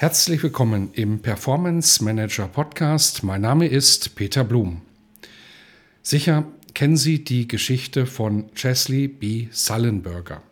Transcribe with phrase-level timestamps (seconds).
[0.00, 3.22] Herzlich willkommen im Performance Manager Podcast.
[3.22, 4.80] Mein Name ist Peter Blum.
[6.00, 9.48] Sicher kennen Sie die Geschichte von Chesley B.
[9.50, 10.42] Sullenberger.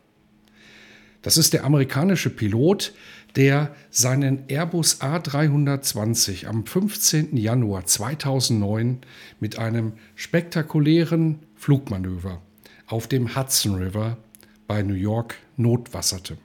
[1.23, 2.92] Das ist der amerikanische Pilot,
[3.37, 7.34] der seinen Airbus A320 am 15.
[7.39, 8.98] Januar 2009
[9.41, 12.42] mit einem spektakulären Flugmanöver
[12.87, 14.19] auf dem Hudson River
[14.67, 16.37] bei New York notwasserte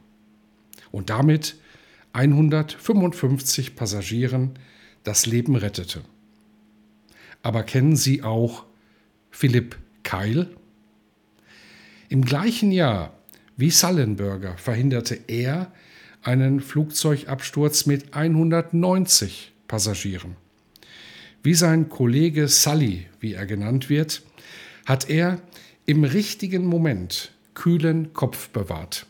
[0.91, 1.57] und damit
[2.13, 4.51] 155 Passagieren
[5.03, 6.01] das Leben rettete.
[7.41, 8.65] Aber kennen Sie auch
[9.31, 10.49] Philipp Keil?
[12.09, 13.13] Im gleichen Jahr
[13.57, 15.71] wie Sullenberger verhinderte er
[16.21, 20.35] einen Flugzeugabsturz mit 190 Passagieren.
[21.43, 24.23] Wie sein Kollege Sully, wie er genannt wird,
[24.85, 25.41] hat er
[25.85, 29.05] im richtigen Moment kühlen Kopf bewahrt.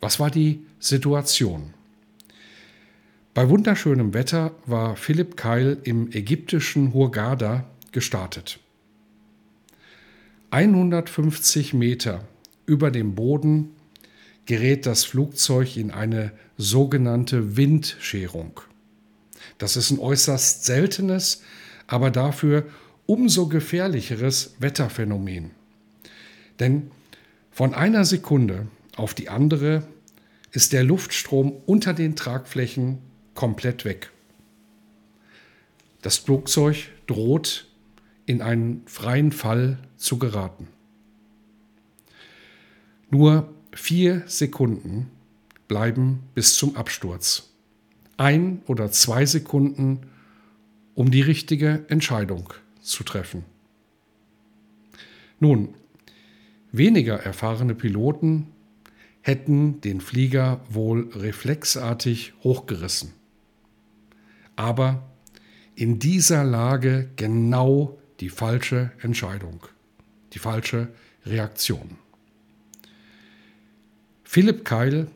[0.00, 1.74] Was war die Situation?
[3.34, 8.58] Bei wunderschönem Wetter war Philipp Keil im ägyptischen Hurghada gestartet.
[10.50, 12.24] 150 Meter
[12.66, 13.70] über dem Boden
[14.46, 18.60] gerät das Flugzeug in eine sogenannte Windscherung.
[19.58, 21.42] Das ist ein äußerst seltenes,
[21.86, 22.64] aber dafür
[23.06, 25.50] umso gefährlicheres Wetterphänomen.
[26.60, 26.90] Denn
[27.50, 28.66] von einer Sekunde
[28.98, 29.86] auf die andere
[30.50, 32.98] ist der Luftstrom unter den Tragflächen
[33.34, 34.10] komplett weg.
[36.02, 37.66] Das Flugzeug droht
[38.26, 40.68] in einen freien Fall zu geraten.
[43.10, 45.10] Nur vier Sekunden
[45.66, 47.50] bleiben bis zum Absturz.
[48.16, 50.00] Ein oder zwei Sekunden,
[50.94, 53.44] um die richtige Entscheidung zu treffen.
[55.40, 55.74] Nun,
[56.72, 58.48] weniger erfahrene Piloten
[59.22, 63.12] hätten den Flieger wohl reflexartig hochgerissen.
[64.56, 65.08] Aber
[65.74, 69.66] in dieser Lage genau die falsche Entscheidung,
[70.32, 70.88] die falsche
[71.24, 71.96] Reaktion.
[74.24, 75.08] Philipp Keil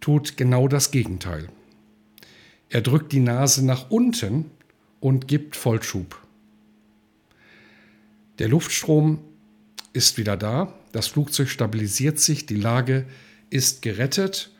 [0.00, 1.48] tut genau das Gegenteil.
[2.68, 4.50] Er drückt die Nase nach unten
[5.00, 6.20] und gibt Vollschub.
[8.38, 9.20] Der Luftstrom
[9.94, 13.06] ist wieder da, das Flugzeug stabilisiert sich, die Lage
[13.48, 14.50] ist gerettet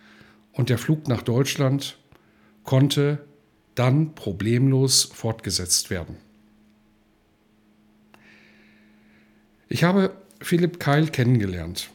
[0.52, 1.98] und der Flug nach Deutschland
[2.62, 3.18] konnte
[3.74, 6.16] dann problemlos fortgesetzt werden.
[9.68, 11.90] Ich habe Philipp Keil kennengelernt.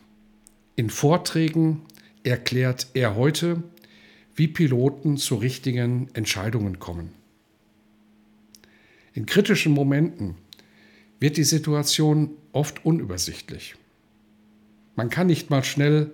[0.75, 1.83] In Vorträgen
[2.23, 3.63] erklärt er heute,
[4.35, 7.13] wie Piloten zu richtigen Entscheidungen kommen.
[9.13, 10.35] In kritischen Momenten
[11.19, 13.75] wird die Situation oft unübersichtlich.
[14.96, 16.13] Man kann nicht mal schnell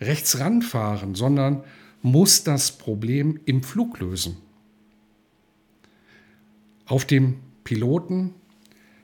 [0.00, 1.64] rechts ranfahren, sondern
[2.02, 4.36] muss das Problem im Flug lösen.
[6.86, 8.34] Auf dem Piloten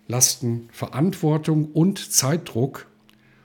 [0.06, 2.86] lasten Verantwortung und Zeitdruck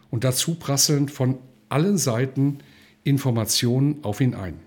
[0.10, 1.38] und dazu prasseln von
[1.70, 2.60] allen Seiten
[3.04, 4.60] Informationen auf ihn ein.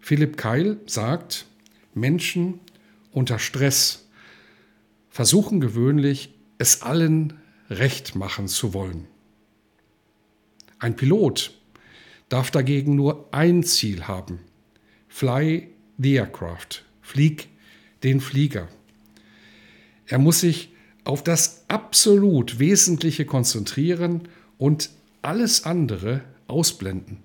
[0.00, 1.46] Philipp Keil sagt,
[1.94, 2.58] Menschen
[3.12, 4.01] unter Stress
[5.12, 7.34] versuchen gewöhnlich, es allen
[7.68, 9.06] recht machen zu wollen.
[10.78, 11.56] Ein Pilot
[12.30, 14.40] darf dagegen nur ein Ziel haben.
[15.08, 15.68] Fly
[15.98, 16.84] the aircraft.
[17.02, 17.50] Flieg
[18.02, 18.68] den Flieger.
[20.06, 20.72] Er muss sich
[21.04, 27.22] auf das absolut Wesentliche konzentrieren und alles andere ausblenden.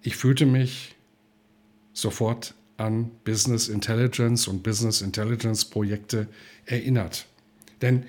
[0.00, 0.94] Ich fühlte mich
[1.92, 6.28] sofort an Business Intelligence und Business Intelligence Projekte
[6.66, 7.26] erinnert.
[7.82, 8.04] Denn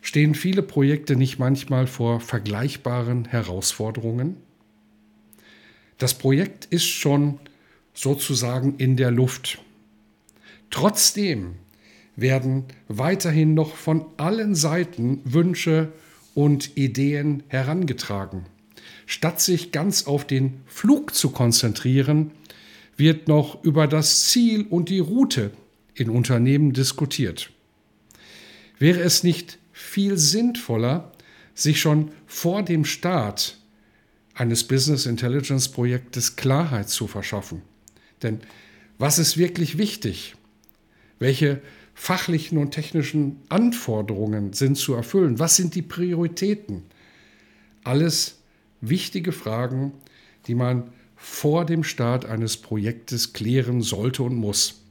[0.00, 4.36] stehen viele Projekte nicht manchmal vor vergleichbaren Herausforderungen?
[5.98, 7.38] Das Projekt ist schon
[7.92, 9.58] sozusagen in der Luft.
[10.70, 11.54] Trotzdem
[12.16, 15.92] werden weiterhin noch von allen Seiten Wünsche
[16.34, 18.46] und Ideen herangetragen.
[19.06, 22.32] Statt sich ganz auf den Flug zu konzentrieren,
[22.96, 25.50] wird noch über das Ziel und die Route
[25.94, 27.50] in Unternehmen diskutiert.
[28.78, 31.12] Wäre es nicht viel sinnvoller,
[31.54, 33.58] sich schon vor dem Start
[34.34, 37.62] eines Business Intelligence Projektes Klarheit zu verschaffen?
[38.22, 38.40] Denn
[38.98, 40.34] was ist wirklich wichtig?
[41.18, 41.60] Welche
[41.94, 45.38] fachlichen und technischen Anforderungen sind zu erfüllen?
[45.38, 46.82] Was sind die Prioritäten?
[47.84, 48.40] Alles
[48.80, 49.92] wichtige Fragen,
[50.46, 54.82] die man vor dem Start eines Projektes klären sollte und muss,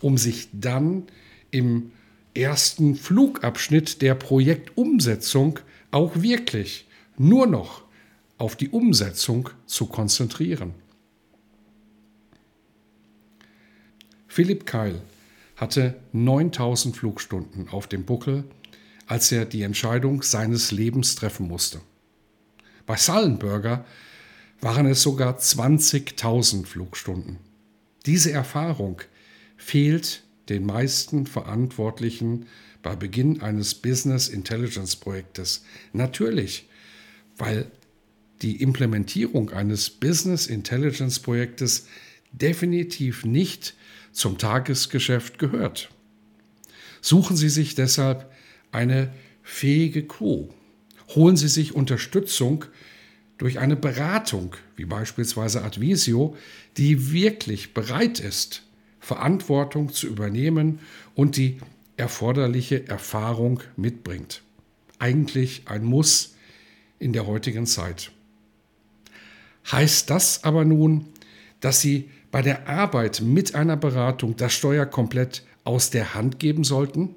[0.00, 1.04] um sich dann
[1.50, 1.92] im
[2.34, 5.58] ersten Flugabschnitt der Projektumsetzung
[5.90, 6.86] auch wirklich
[7.18, 7.82] nur noch
[8.38, 10.74] auf die Umsetzung zu konzentrieren.
[14.26, 15.02] Philipp Keil
[15.56, 18.44] hatte 9000 Flugstunden auf dem Buckel,
[19.06, 21.80] als er die Entscheidung seines Lebens treffen musste.
[22.86, 23.84] Bei Sullenberger
[24.62, 27.38] waren es sogar 20.000 Flugstunden.
[28.06, 29.02] Diese Erfahrung
[29.56, 32.46] fehlt den meisten Verantwortlichen
[32.80, 35.64] bei Beginn eines Business Intelligence Projektes.
[35.92, 36.68] Natürlich,
[37.36, 37.70] weil
[38.40, 41.86] die Implementierung eines Business Intelligence Projektes
[42.32, 43.74] definitiv nicht
[44.12, 45.90] zum Tagesgeschäft gehört.
[47.00, 48.30] Suchen Sie sich deshalb
[48.70, 49.12] eine
[49.42, 50.48] fähige Crew.
[51.14, 52.64] Holen Sie sich Unterstützung
[53.38, 56.36] durch eine Beratung, wie beispielsweise Advisio,
[56.76, 58.62] die wirklich bereit ist,
[59.00, 60.78] Verantwortung zu übernehmen
[61.14, 61.58] und die
[61.96, 64.42] erforderliche Erfahrung mitbringt.
[64.98, 66.34] Eigentlich ein Muss
[66.98, 68.12] in der heutigen Zeit.
[69.70, 71.06] Heißt das aber nun,
[71.60, 76.64] dass Sie bei der Arbeit mit einer Beratung das Steuer komplett aus der Hand geben
[76.64, 77.14] sollten?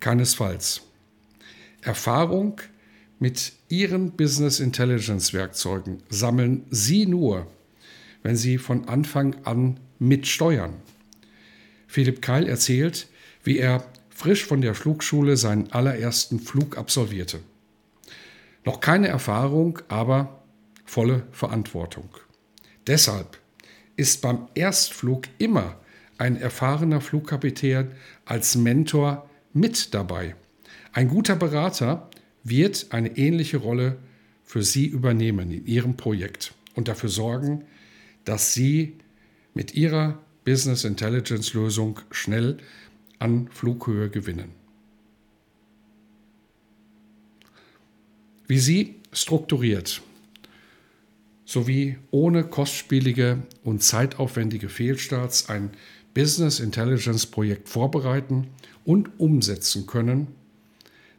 [0.00, 0.82] Keinesfalls.
[1.82, 2.60] Erfahrung
[3.22, 7.46] mit Ihren Business Intelligence Werkzeugen sammeln Sie nur,
[8.24, 10.72] wenn Sie von Anfang an mitsteuern.
[11.86, 13.06] Philipp Keil erzählt,
[13.44, 17.38] wie er frisch von der Flugschule seinen allerersten Flug absolvierte.
[18.64, 20.42] Noch keine Erfahrung, aber
[20.84, 22.08] volle Verantwortung.
[22.88, 23.38] Deshalb
[23.94, 25.76] ist beim Erstflug immer
[26.18, 27.92] ein erfahrener Flugkapitän
[28.24, 30.34] als Mentor mit dabei.
[30.92, 32.10] Ein guter Berater
[32.44, 33.98] wird eine ähnliche Rolle
[34.44, 37.64] für Sie übernehmen in Ihrem Projekt und dafür sorgen,
[38.24, 38.96] dass Sie
[39.54, 42.58] mit Ihrer Business Intelligence Lösung schnell
[43.18, 44.50] an Flughöhe gewinnen.
[48.46, 50.02] Wie Sie strukturiert
[51.44, 55.70] sowie ohne kostspielige und zeitaufwendige Fehlstarts ein
[56.14, 58.48] Business Intelligence Projekt vorbereiten
[58.84, 60.28] und umsetzen können,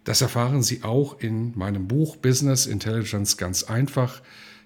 [0.04, 4.22] das erfahren Sie auch in meinem Buch Business Intelligence ganz einfach,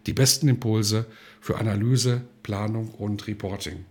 [0.05, 1.05] die besten Impulse
[1.41, 3.85] für Analyse, Planung und Reporting.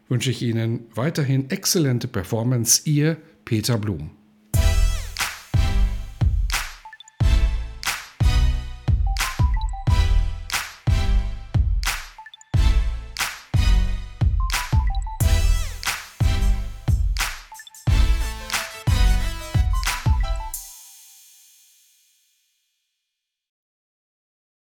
[0.08, 4.10] wünsche ich Ihnen weiterhin exzellente Performance, Ihr Peter Blum.